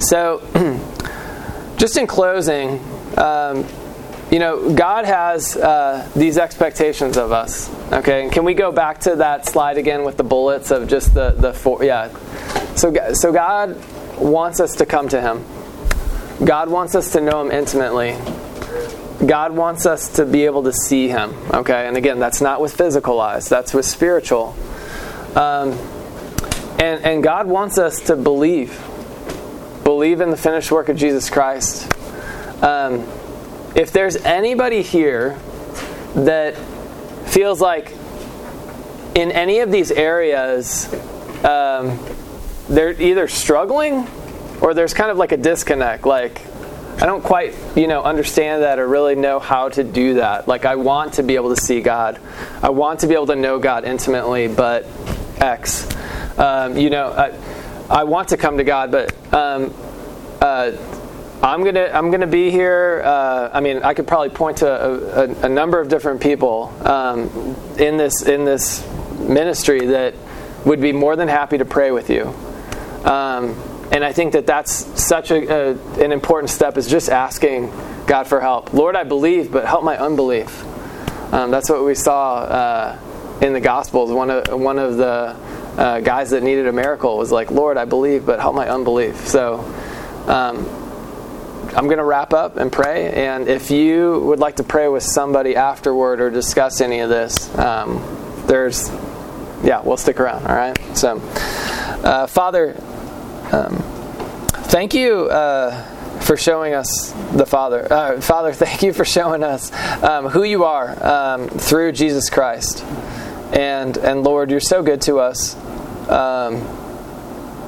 [0.03, 0.41] So,
[1.77, 2.83] just in closing,
[3.19, 3.67] um,
[4.31, 7.71] you know, God has uh, these expectations of us.
[7.93, 11.13] Okay, and can we go back to that slide again with the bullets of just
[11.13, 11.85] the the four?
[11.85, 12.09] Yeah.
[12.77, 13.77] So, so God
[14.17, 15.45] wants us to come to Him.
[16.47, 18.17] God wants us to know Him intimately.
[19.25, 21.35] God wants us to be able to see Him.
[21.51, 24.57] Okay, and again, that's not with physical eyes; that's with spiritual.
[25.37, 25.73] Um,
[26.79, 28.79] and and God wants us to believe,
[29.85, 31.91] believe in the finished work of Jesus Christ.
[32.63, 33.07] Um,
[33.75, 35.39] if there's anybody here
[36.15, 36.57] that
[37.27, 37.93] feels like
[39.15, 40.93] in any of these areas
[41.45, 41.99] um,
[42.69, 44.07] they're either struggling
[44.61, 46.43] or there's kind of like a disconnect like
[46.97, 50.65] i don't quite you know understand that or really know how to do that like
[50.65, 52.21] i want to be able to see god
[52.63, 54.87] i want to be able to know god intimately but
[55.37, 55.89] x
[56.39, 59.75] um, you know I, I, want to come to god but um,
[60.41, 60.73] uh,
[61.43, 63.03] I'm gonna I'm gonna be here.
[63.05, 66.73] Uh, I mean, I could probably point to a, a, a number of different people
[66.87, 68.87] um, in this in this
[69.19, 70.15] ministry that
[70.65, 72.33] would be more than happy to pray with you.
[73.05, 73.57] Um,
[73.91, 74.73] and I think that that's
[75.03, 77.73] such a, a, an important step is just asking
[78.07, 78.73] God for help.
[78.73, 80.65] Lord, I believe, but help my unbelief.
[81.33, 82.99] Um, that's what we saw uh,
[83.41, 84.13] in the Gospels.
[84.13, 85.37] One of one of the
[85.77, 89.29] uh, guys that needed a miracle was like, Lord, I believe, but help my unbelief.
[89.29, 89.61] So.
[90.27, 90.79] Um,
[91.75, 93.11] I'm going to wrap up and pray.
[93.13, 97.49] And if you would like to pray with somebody afterward or discuss any of this,
[97.57, 98.03] um,
[98.47, 98.91] there's,
[99.65, 100.47] yeah, we'll stick around.
[100.47, 100.77] All right.
[100.95, 102.75] So, uh, Father,
[103.53, 103.77] um,
[104.69, 105.27] thank you.
[105.27, 105.89] Uh,
[106.23, 107.93] for showing us the Father.
[107.93, 109.73] Uh, Father, thank you for showing us
[110.03, 112.85] um, who you are um, through Jesus Christ.
[113.53, 115.57] And, and Lord, you're so good to us.
[116.09, 116.63] Um,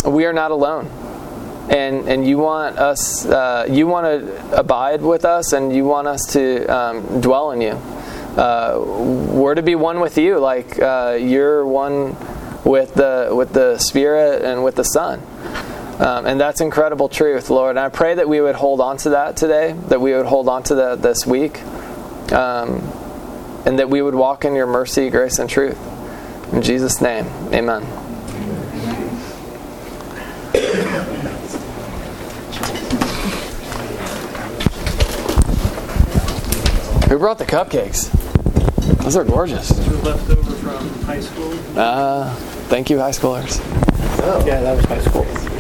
[0.05, 0.91] we are not alone
[1.69, 6.07] and and you want us uh, you want to abide with us and you want
[6.07, 7.73] us to um, dwell in you
[8.37, 8.79] uh,
[9.33, 12.17] we're to be one with you like uh, you're one
[12.65, 15.21] with the with the spirit and with the son
[16.01, 19.11] um, and that's incredible truth lord and i pray that we would hold on to
[19.11, 21.63] that today that we would hold on to that this week
[22.33, 22.81] um,
[23.67, 25.79] and that we would walk in your mercy grace and truth
[26.53, 27.85] in jesus name amen
[37.09, 38.11] Who brought the cupcakes?
[39.05, 39.71] Those are gorgeous.
[40.03, 41.53] left over from high school.
[41.79, 42.35] Uh,
[42.69, 43.61] thank you, high schoolers.
[44.21, 44.43] Oh.
[44.45, 45.54] Yeah, that was high school.